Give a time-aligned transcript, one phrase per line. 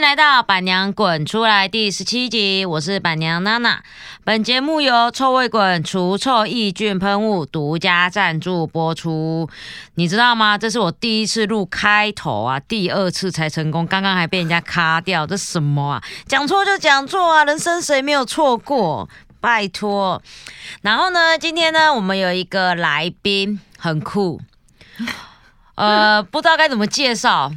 [0.00, 3.82] 迎来到《板娘滚出来》第十七集，我是板娘娜娜。
[4.24, 9.46] 本节目由臭味滚除臭抑菌喷雾独家赞助播出。
[9.96, 10.56] 你知道吗？
[10.56, 16.02] 这是我第一次录开头啊，第二次才成功，刚刚还被人家卡掉，这什么啊？
[16.26, 19.06] 讲错就讲错啊，人生谁没有错过？
[19.38, 20.22] 拜托。
[20.80, 24.40] 然后呢，今天呢，我们有一个来宾很酷，
[25.74, 27.52] 呃，不知道该怎么介绍。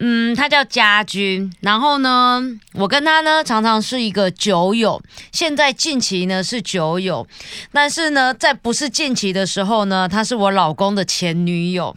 [0.00, 2.40] 嗯，他叫家军，然后呢，
[2.74, 5.02] 我跟他呢常常是一个酒友，
[5.32, 7.26] 现在近期呢是酒友，
[7.72, 11.96] 但是呢，在不是近期的时候呢，他是我老公的前女友。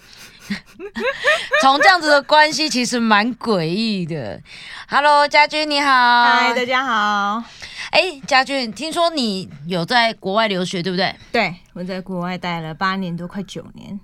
[1.62, 4.42] 从这样子的关系，其实蛮诡异的。
[4.90, 7.44] Hello，家军你好，嗨，大家好。
[7.92, 11.16] 哎，家军，听说你有在国外留学，对不对？
[11.32, 13.98] 对，我在国外待了八年多，快九年。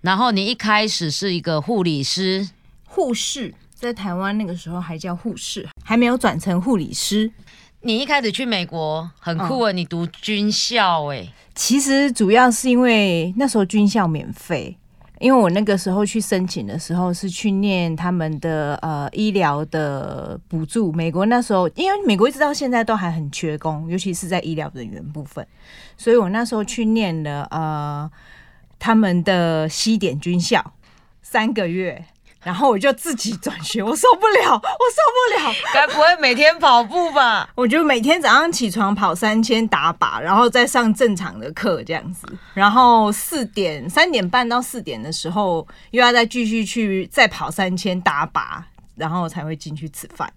[0.00, 2.48] 然后你一开始是一个护理师。
[2.94, 7.32] 护士在台湾那个时候还叫护士，还没有转成护理师。
[7.80, 11.26] 你一开始去美国很酷啊，你读军校哎。
[11.54, 14.76] 其实主要是因为那时候军校免费，
[15.20, 20.92] 因为我那个时候去申请的时候是去念他们的呃医疗的补助。
[20.92, 25.44] 美国那时候因为美国一直到现在都还很缺工，尤其是在医疗人员部分，
[25.96, 28.10] 所以我那时候去念了呃
[28.78, 30.74] 他们的西点军校
[31.22, 32.04] 三个月。
[32.44, 35.54] 然后我就自己转学，我受不了，我受不了。
[35.72, 37.48] 该不会每天跑步吧？
[37.54, 42.26] 我就每天早上起床跑三千打靶，然后再上正常的课这样子。
[42.54, 48.60] 然后四点三点半到四点的时候，又要再继续去再跑三千打靶，
[48.96, 50.32] 然后才会进去吃饭。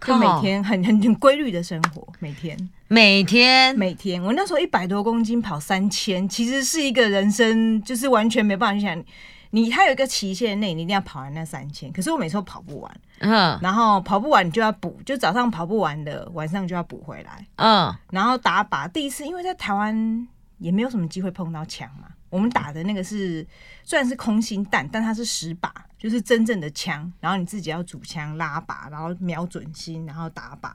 [0.00, 2.56] 就每天很很很规律的生活，每天
[2.86, 4.22] 每天每天。
[4.22, 9.04] 我那时候一百多公斤跑三千，其实是一个人生，就是完全没办法去想。
[9.50, 11.90] 你它有一个期限内，你一定要跑完那三千。
[11.92, 18.88] 可是我每次都跑不完，嗯，然后跑不完你就要补，就早上跑不完的，晚上就要补回来，嗯，然后打靶。
[18.90, 20.28] 第一次因为在台湾
[20.58, 23.46] 也没有什么机会碰到枪嘛，我们打的那个是
[23.82, 30.70] 虽然是空心弹，但它是实靶，就是真正的枪，然后你自己要主枪拉靶，然后瞄准心，然后打靶。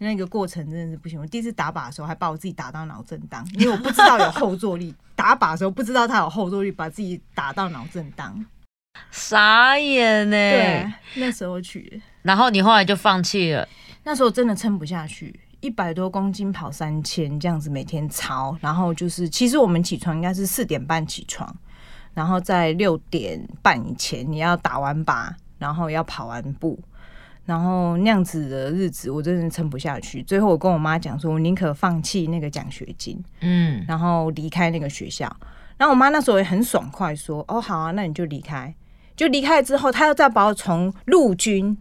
[0.00, 1.20] 那个过程真的是不行。
[1.20, 4.94] 我第一次打靶的时候，还把我自己打到脑震荡，因为我不知道有后坐力。
[5.16, 8.46] 打靶的时候不知道它有后坐力，把自己打到脑震荡，
[9.10, 10.36] 傻眼呢。
[10.36, 13.68] 对，那时候去，然后你后来就放弃了。
[14.04, 21.54] 那时候真的撑不下去，一百多公斤跑三千这样子每天操，然后就是其实我们起床应该是四点半起床，
[22.14, 26.78] 然后在六点半以前你要打完靶，然后要跑完步。
[27.44, 30.22] 然后那样子的日子，我真的撑不下去。
[30.22, 35.24] 最后我跟我妈讲说，我宁可放弃那个奖学金，嗯，然后离开那个学校。
[35.78, 38.74] 然后我妈那时候也很爽快说：“哦，好啊，那你就离开。”
[39.16, 41.78] 就离开之后，她又再把我从陆军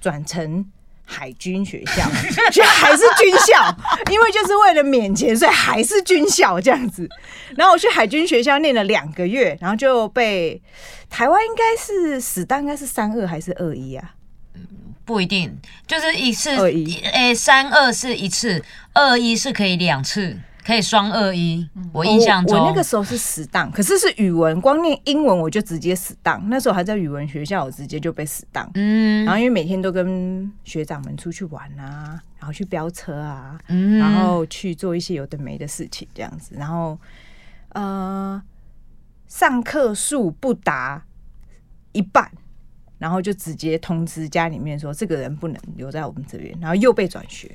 [0.00, 0.64] 转成
[1.10, 2.06] 海军学校，
[2.52, 3.74] 却还是军校，
[4.12, 7.08] 因为就是为了免钱，所以还是军校这样子。
[7.56, 10.60] 然后我去海军学校念了两个月，然后就被
[11.08, 14.12] 台湾应该是死当，应该是三二还是二一啊？
[15.06, 21.66] 不一定，就是一次一，诶，三二是一次，二一是可以两次，可以双二一。
[21.94, 26.46] 我印象中，我那个时候是死档，可是是语文，光念英文我就直接死档。
[26.50, 28.70] 那时候还在语文学校，我直接就被死档。
[28.74, 36.54] 嗯，然后因为每天都跟学长们出去玩啊，然后去飙车啊，然后去做一些有的没的事情，这样子。
[36.54, 36.98] 然后
[37.70, 38.42] 呃，
[39.26, 41.02] 上课数不达
[41.92, 42.30] 一半。
[42.98, 47.46] 然后就直接通知家里面说，这个人不能留在我们这边，然后又被转学，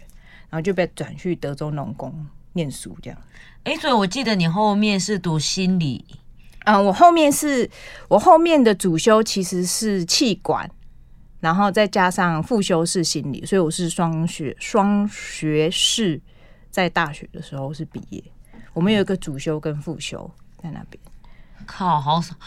[0.50, 3.20] 然后就被转去德州农工念书，这样。
[3.64, 6.06] 哎，所以我记得你后面是读心理，
[6.66, 7.70] 嗯，我后面是
[8.08, 10.70] 我后面的主修其实是气管，
[11.40, 16.22] 然后再加上副修是心理，所以我是双学双学士，
[16.70, 18.24] 在大学的时候是毕业。
[18.74, 20.30] 我们有一个主修跟副修
[20.62, 21.02] 在那边。
[21.66, 22.38] 靠，好爽。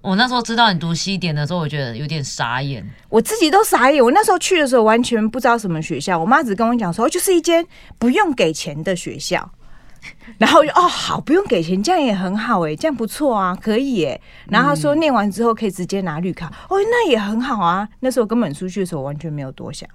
[0.00, 2.88] 我那时候知道你读西点的时候，我觉得有点傻眼。
[3.08, 4.02] 我自己都傻眼。
[4.02, 6.18] 我那时候去的时候，完全不知道什么学校。
[6.18, 7.66] 我妈只跟我讲说，就是一间
[7.98, 9.50] 不用给钱的学校。
[10.38, 14.18] 然后哦，好，不用给钱，这样也很好哎，这样不错啊，可以哎。
[14.46, 17.86] 然后说念完之后可以直接拿绿卡，哦，那也很好啊。
[17.98, 19.88] 那时候根本出去的时候完全没有多想。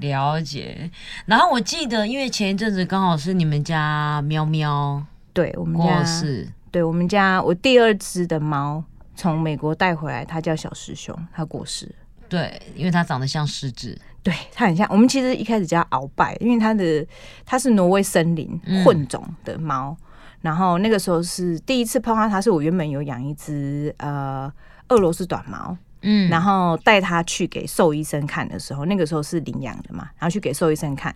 [0.00, 0.90] 了解。
[1.26, 5.04] 然后我记得，因为前一阵子刚好是你们家喵喵，
[5.34, 8.82] 对我们家是，对我们家我第二只的猫。
[9.16, 11.92] 从美国带回来，他叫小师兄，他过世。
[12.28, 14.86] 对，因为他长得像狮子，对他很像。
[14.90, 17.06] 我们其实一开始叫鳌拜，因为他的
[17.44, 19.96] 他是挪威森林混种的猫。
[20.42, 24.52] 然后那个时候是第一次碰到他，是我原本有养一只呃
[24.88, 31.12] 俄罗斯短毛，嗯然后带他去给兽医生看的时候，那个时候是领养的嘛，然后去给兽医生看，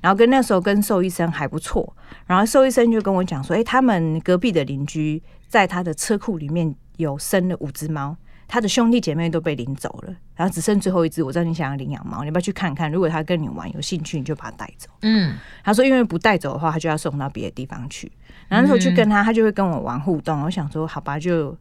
[0.00, 1.94] 然后跟那时候跟兽医生还不错，
[2.26, 8.16] 然后兽医生就跟我讲说，哎、他们隔壁的邻居在他的车库里面有生了五只猫。
[8.48, 11.22] 他的兄弟姐妹都被领走了，然后只剩最后一只。
[11.22, 12.92] 我知道你想要领养猫，你要不要去看看？
[12.92, 14.90] 如果他跟你玩有兴趣，你就把它带走。
[15.00, 15.34] 嗯
[15.64, 18.12] 他说，因为不带走的话，他就要送到别的地方去。
[18.48, 20.42] 然后那时候去跟他，他就会跟我玩互动。
[20.42, 21.56] 我想说，好吧，就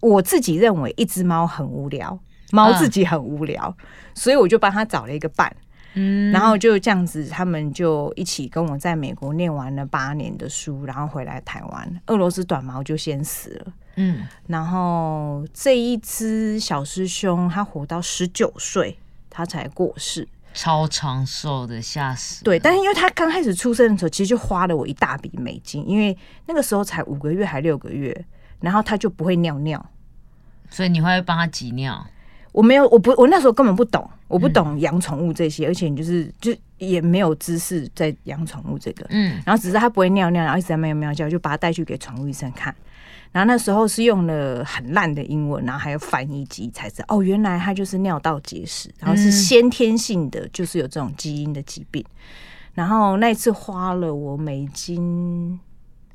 [0.00, 2.18] 我自己认为一只猫很无聊，
[2.52, 3.74] 猫自己很无聊，
[4.14, 5.50] 所以我就帮他找了一个伴。
[5.94, 12.00] 嗯，然后就这样子，他们就一起跟我在美国念完了八年的书，然后回来台湾。
[12.08, 13.72] 俄罗斯短毛就先死了。
[13.96, 18.98] 嗯然后这一只小师兄，他活到十九岁，
[19.28, 20.28] 他才过世。
[20.54, 22.42] 超长寿的，吓死。
[22.42, 26.16] 对，但是因为他刚开始出生的时候，其实就花了我一大笔美金，因为
[26.46, 28.24] 那个时候才五个月还六个月，
[28.60, 29.84] 然后他就不会尿尿。
[30.70, 32.06] 所以你会帮他挤尿。
[32.56, 39.04] 我没有，我不，我那时候根本不懂，我不懂养宠物这些，而且你就是就也没有知识在养宠物这个。
[39.10, 42.74] 嗯然后只是它不会尿尿，然后一直在喵喵叫，就把它带去给宠物医生看。
[43.30, 52.02] 然后那时候是用了很烂的英文，然后还有翻译机，才知道哦，原来它就是尿道结石，然后是嗯先天性的，就是有这种基因的疾病。
[52.72, 55.60] 然后那一次花了我美金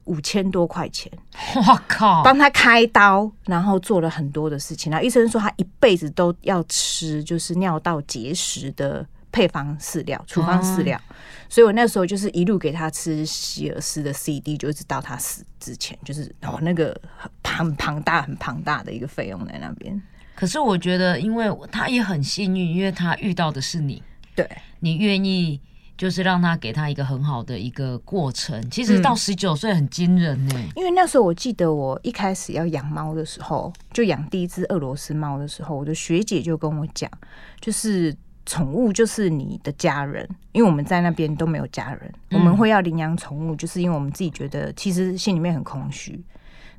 [0.06, 1.12] 五千多块钱，
[1.56, 4.92] 我靠，帮他开刀，然后做了很多的事情。
[4.92, 11.00] 然后医生说他一辈子都要吃就是尿道结石的配方饲料、处方饲料。
[11.48, 20.02] 所以我那时候就是一路给他吃希尔斯的 CD，就一直到他死之前，就是哦那个很很庞大、很庞大的一个费用在那边。
[20.34, 24.02] 可是我觉得，因为他也很幸运，因为他遇到的是你，
[24.34, 24.50] 对，
[24.80, 25.60] 你愿意
[26.02, 28.60] 就是让他给他一个很好的一个过程。
[28.72, 37.08] 其实到十九岁很惊人呢、因为那时候我记得我一开始要养猫的时候，就养第一只俄罗斯猫的时候，我的学姐就跟我讲，
[37.60, 38.12] 就是
[38.48, 46.20] 宠物就是你的家人，因为我们在那边都没有家人，我们会要领养宠物，就是因为我们自己觉得其实心里面很空虚。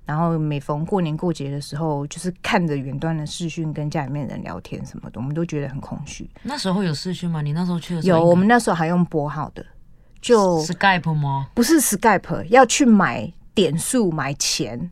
[0.05, 6.29] 然后每逢过年过节的时候，就是看着远端的视讯跟家里面人聊天什么的，我们都觉得很空虚。
[6.43, 7.41] 那时候有视讯吗？
[7.41, 9.65] 你那时候去的时候有，我们那时候还用拨号的，
[10.21, 11.49] 就 Skype 吗？
[11.55, 14.91] 不是 Skype，要去买点数买钱。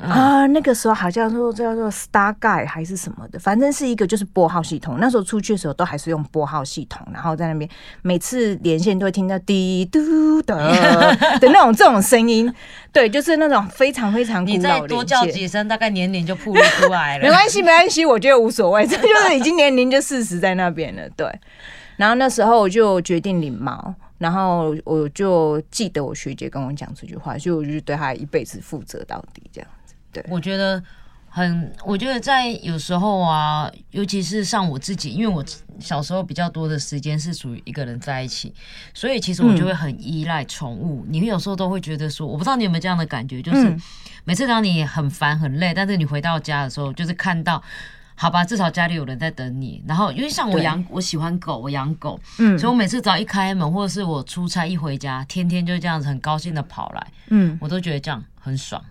[0.00, 4.98] 啊，那个时候好像说叫做 Star Guy 还是什么的，反正是一个就是拨号系统。
[5.00, 7.68] 那时候出去的时候都还是用拨号系统，然后在那边
[8.02, 10.54] 每次连线都会听到滴嘟的
[11.40, 12.52] 的那种这种声音，
[12.92, 15.24] 对，就是那种非常非常古你再老多叫。
[15.26, 17.24] 几声，大概年龄就暴露出来了。
[17.24, 21.02] 没关系， 没关系，我觉得无所谓，这就是已经年龄就事实在那边了。
[21.16, 21.26] 对，
[21.96, 29.68] 然后那时候我就决定领毛，然后我就记得我学姐跟我讲这句话，所以我就对她一辈子负责到底，这样。
[30.28, 30.82] 我觉得
[31.28, 35.44] 很，我觉得在有时候啊，尤其是像我自己，因为我
[35.78, 38.54] 小时候比较多的时间是属于一个人在一起，
[38.94, 41.04] 所以其实我就会很依赖宠物。
[41.08, 43.82] 你有时候都会觉得说，我不知道你有没有这样的感觉，就是嗯
[44.24, 47.62] 每次当你很烦很累，但是你回到家的时候，就是看到。
[48.18, 49.84] 好吧，至少家里有人在等你。
[49.86, 58.82] 然后，因为像我养，我喜欢狗，我养狗，嗯所以我每次只要一开门，或者是我出差一回家，天天就这样子很高兴的跑来，嗯，我都觉得这样很爽。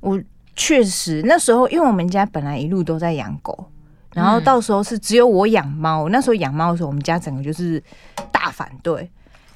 [0.00, 0.20] 我
[0.56, 3.66] 确实那时候，因为我们家本来一路都在养狗，
[4.12, 6.08] 然后到时候是只有我养猫。
[6.08, 7.82] 那时候养猫的时候，我们家整个就是
[8.30, 9.02] 大反对，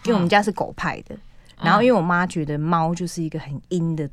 [0.04, 1.16] 因为我们家是狗派的。
[1.62, 4.08] 然后因为我妈觉得猫就是一个很阴的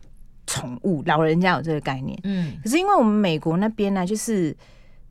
[0.47, 2.19] 宠物，老人家有这个概念。
[2.23, 4.55] 嗯可是因为我们美国那边呢，就是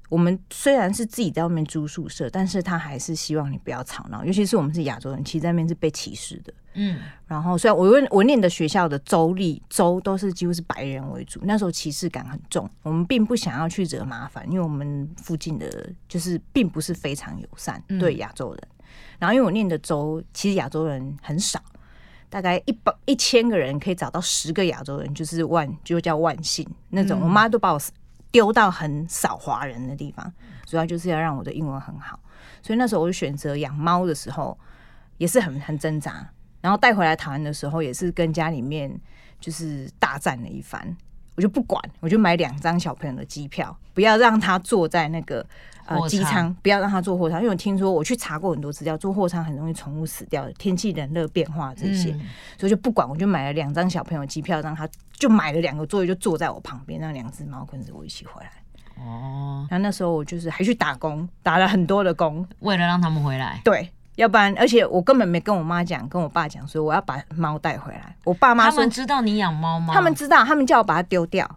[0.09, 6.53] 我们虽然是自己在外面租宿舍，但是他还是希望你不要吵闹，尤其是我们是亚洲人，其实在那边是被歧视的。
[6.77, 18.63] 嗯然后虽然我问我念的学校的州立州都是几乎是白人为主，那时候歧视感很重，我们并不想要去惹麻烦，因为我们附近的就是并不是非常友善嗯对亚洲人。
[19.19, 21.61] 然后因为我念的州其实亚洲人很少，
[22.29, 27.21] 大概一百一千个人可以找到十个亚洲人，就是万就叫万幸那种。
[27.21, 27.81] 我妈都把我
[28.35, 30.33] 丢到很少华人的地方，
[30.67, 32.19] 主要就是要让我的英文很好。
[32.61, 34.59] 所以那时候我就选择养猫的时候，
[35.19, 36.29] 也是很很挣扎。
[36.61, 38.93] 然后带回来台湾的时候，也是跟家里面
[39.39, 40.97] 就是大战了一番。
[41.35, 45.45] 我就不管，我就买两张小朋友的机票，不要让他坐在那个
[45.87, 52.21] 呃机舱，不要让他坐货舱，因为我听说我去查过很多资料，坐货舱很容易宠物死掉，天气冷热变化这些，嗯
[52.59, 58.51] 所以就不管，我就买了两张小朋友机票，让他就买了两个座位，就坐在我旁边，让两只猫跟着我一起回来。
[58.97, 68.17] 哦，然后那时候我就是还去打工，打了很多的工，为了让他们回来，对，要不然而且我根本没跟我妈讲，跟我爸讲，所以我要把猫带回来。
[68.25, 69.93] 我爸妈他们知道你养猫吗？
[69.93, 71.49] 他们知道，他们叫我把它丢掉，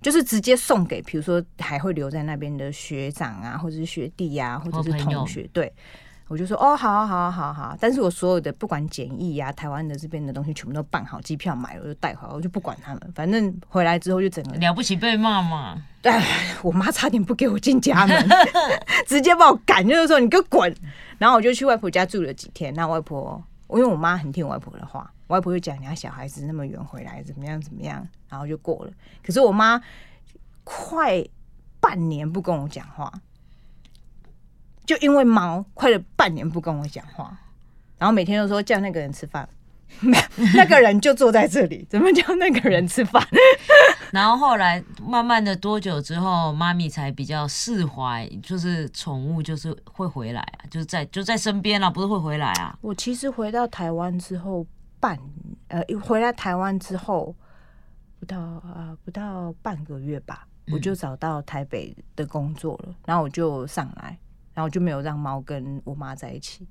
[0.00, 5.72] 就是直接送给，比如说还会留在那边的学长啊，或者是学弟呀、或者是同学，对。
[6.28, 16.24] 我就说哦，好好好啊好啊好啊，但是我所有的不管检疫呀、台湾的这边的东西全部都办好，机票买了我就带回来，我就不管他们，反正回来之后就整个了不起被骂嘛， 哎，
[16.62, 18.28] 我妈差点不给我进家门，
[19.06, 20.74] 直接把我赶，就是说你给我滚。
[21.18, 22.74] 然后我就去外婆家住了几天。
[22.74, 28.90] 那外婆，因为我妈很听我外婆的话，我外婆就讲你家小孩子那么远回来怎么样怎么样，然后就过了。
[29.24, 29.80] 可是我妈
[30.64, 31.24] 快
[31.78, 33.12] 半年不跟我讲话，
[34.84, 37.36] 就因为猫，快了半年不跟我讲话，
[37.98, 39.48] 然后每天都说叫那个人吃饭。
[40.54, 43.22] 那个人就坐在这里，怎么叫那个人吃饭？
[44.10, 52.74] 然后后来慢慢的多久之后，妈咪才比较释怀，就是宠物就是会回来啊，就是在就在身边啊，不是会回来啊。
[52.80, 54.66] 我其实回到台湾之后
[54.98, 55.18] 半
[55.68, 57.36] 呃，回来台湾之后
[58.18, 64.18] 不到呃不到半个月吧，我就找到台北的工作了，然后我就上来，
[64.54, 66.66] 然后就没有让猫跟我妈在一起。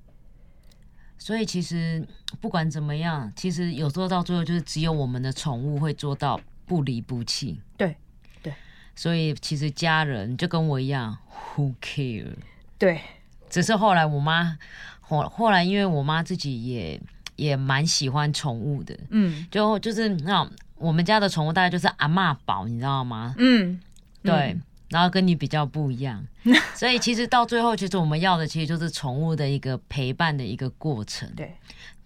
[1.18, 2.08] 所以其实
[2.40, 7.62] 不管怎么样，其实有时候到最后就是只有我们的宠物会做到不离不弃。
[7.78, 7.96] 对
[8.42, 8.52] 对
[8.96, 11.16] 所以其实家人就跟我一样
[11.56, 12.34] ，Who care？
[12.80, 13.02] 对，
[13.50, 14.58] 只是后来我妈
[15.00, 17.00] 后后来因为我妈自己也
[17.36, 23.36] 也蛮喜欢宠物的，嗯就就是那种我们家的宠物大概就是阿嬷宝，你知道吗？
[23.38, 23.80] 嗯，
[24.24, 24.58] 对，
[24.92, 26.24] 然后跟你比较不一样，
[26.76, 31.28] 所以其实到最后，其实我们要的其实就是宠物的一个陪伴的一个过程。
[31.36, 31.56] 对，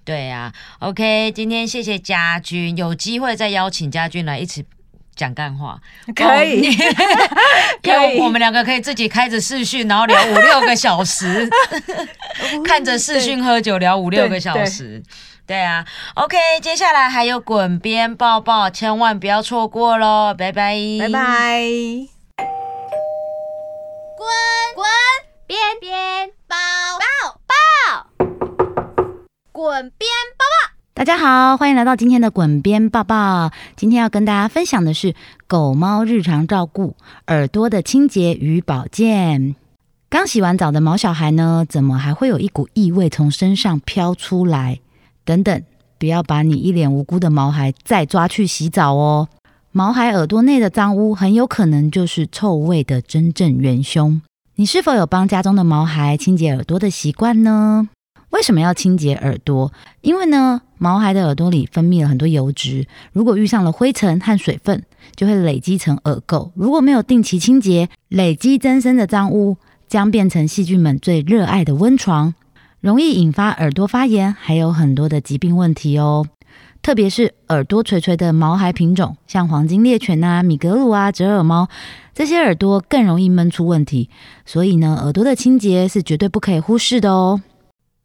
[0.04, 4.64] 对呀、OK，今天谢谢家军，有机会再邀请家军来一起
[5.16, 5.82] 讲干话，
[6.16, 6.78] 可以， 因
[7.82, 8.18] 可以。
[8.18, 11.50] 为我们两个可以自己开着视讯，然后聊五六个小时，
[12.64, 15.02] 看着视讯喝酒聊五六个小时。
[15.48, 15.60] 对。
[15.62, 21.10] 啊，OK，接下来还有滚边抱抱，千万不要错过喽，拜拜，拜。
[21.10, 22.15] 拜。
[24.26, 24.34] 滚
[24.74, 24.84] 滚
[25.46, 26.56] 边边抱
[26.98, 28.08] 抱抱，
[29.52, 30.74] 滚边抱抱。
[30.96, 33.52] 大家好，欢迎来到今天的滚边抱抱。
[33.76, 35.14] 今天要跟大家分享的是
[35.46, 36.96] 狗猫日常照顾、
[37.28, 39.56] 耳朵的清洁与保健。
[40.10, 44.80] 刚洗完澡的毛小孩呢，怎么还会有一股异味从身上飘出来？
[45.24, 45.64] 等等，
[46.00, 49.30] 不要把你一脸无辜的毛孩再抓去洗澡哦。
[49.78, 54.22] 毛孩耳朵内的脏污很有可能就是臭味的真正元凶。
[54.56, 57.90] 你是否有帮家中的毛孩清洁耳朵的习惯呢？
[58.30, 59.74] 为什么要清洁耳朵？
[60.00, 64.82] 因为呢，毛孩的耳朵里分泌了很多油脂，如果遇上了灰尘和水分，
[65.14, 66.52] 就会累积成耳垢。
[66.56, 69.58] 如果没有定期清洁，累积增生的脏污
[69.90, 72.34] 将变成细菌们最热爱的温床，
[72.80, 76.26] 容易引发耳朵发炎，还有很多的疾病问题哦。
[76.86, 81.68] 特别是耳朵垂垂的毛孩品种，像黄金猎犬啊、米格鲁啊、折耳猫，
[82.14, 84.08] 这些耳朵更容易闷出问题。
[84.46, 87.42] 所以呢，耳朵的清洁是绝对不可以忽视的哦。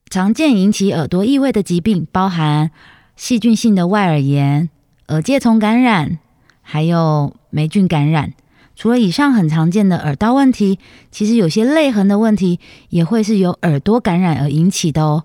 [0.08, 2.70] 常见引起耳朵异味的疾病包含
[3.16, 4.70] 细菌性的外耳炎、
[5.08, 6.18] 耳疥虫感染，
[6.62, 8.32] 还有霉菌感染。
[8.74, 10.78] 除了以上很常见的耳道问题，
[11.10, 12.58] 其实有些泪痕的问题
[12.88, 15.24] 也会是由耳朵感染而引起的哦。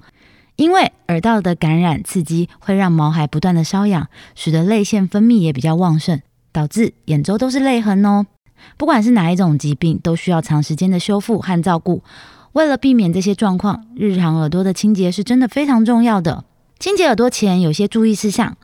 [0.55, 6.21] 因为耳道的感染刺激会让毛孩不断的瘙痒，使得泪腺分泌也比较旺盛，
[6.51, 8.25] 导致眼周都是泪痕哦。
[8.77, 12.03] 不管是哪一种疾病，都需要长时间的修复和照顾。
[12.53, 16.45] 为了避免这些状况，日常耳朵的清洁是真的非常重要的。
[16.79, 18.55] 清洁耳朵前有些注意事项：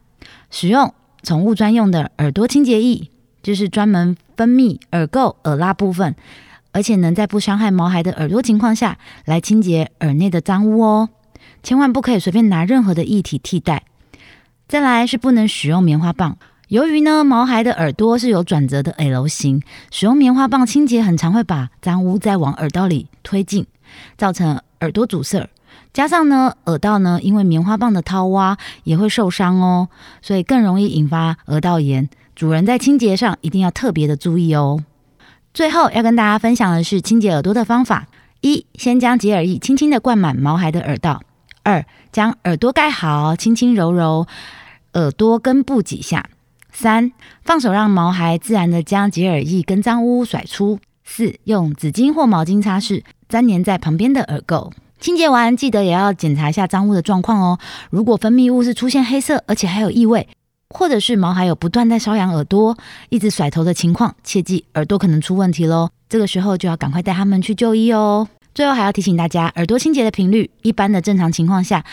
[0.49, 0.93] 使用
[1.23, 3.09] 宠物专用的耳朵清洁液，
[3.43, 6.15] 就是专门分泌耳垢、耳蜡部分，
[6.71, 11.09] 而且能在不伤害毛孩的耳朵情况下来清洁耳内的脏污哦。
[11.63, 13.83] 千万不可以随便拿任何的液体替代。
[14.67, 16.37] 再来是不能使用棉花棒。
[16.69, 23.65] 由于呢，毛孩的耳朵是有转折的 L 型，使用棉花棒清洁很常会把脏污再往耳道里推进，
[24.17, 25.49] 造成耳朵阻塞。
[25.93, 29.89] 加上呢，耳道呢因为棉花棒的掏挖也会受伤哦，
[30.21, 32.09] 所以更容易引发耳道炎。
[32.33, 34.81] 主人在清洁上一定要特别的注意哦。
[35.53, 38.07] 最后要跟大家分享的是清洁耳朵的方法：
[38.39, 41.19] 一、先将洁耳液轻轻的灌满毛孩的耳道；
[41.63, 44.27] 二、将耳朵盖好，轻轻揉揉
[44.93, 46.29] 耳朵根部几下。
[46.71, 47.11] 三、
[47.43, 50.79] 放手让毛孩自然的将洁耳液跟脏污甩出。
[51.03, 54.71] 四、用纸巾或毛巾擦拭粘黏在旁边的耳垢。
[54.99, 57.59] 清洁完，记得也要检查一下脏污的状况哦。
[57.89, 60.27] 如果分泌物是出现黑色，而且还有异味，
[60.69, 62.77] 或者是毛孩有不断在瘙痒耳朵、
[63.09, 65.89] 一直甩头的情况，切记耳朵可能出问题喽。
[66.07, 68.27] 这个时候就要赶快带他们去就医哦。
[68.53, 71.83] 最后还要提醒大家，耳朵清洁的频率，一般的正常情况下。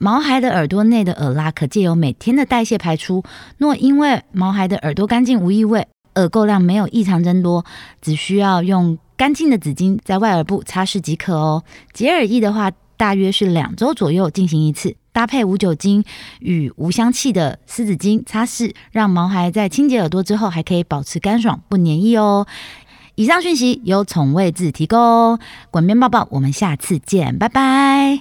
[0.00, 3.24] 毛孩的耳朵内的耳蜡可借由每天的代谢排出。
[3.56, 7.64] 若因为毛孩的耳朵干净无异味，耳垢量没有异常增多，
[8.00, 11.64] 只需要用干净的纸巾在外耳部擦拭即可哦。
[11.92, 16.04] 洁耳液的话，大约是两周左右进行一次，搭配无酒精
[16.38, 22.46] 与无香气的湿纸巾擦拭，让毛孩在清洁耳朵之后还可以保持干爽不黏液哦。
[23.18, 25.40] 以上讯息由宠卫自提供。
[25.72, 28.20] 滚边抱抱，我们下次见，拜拜。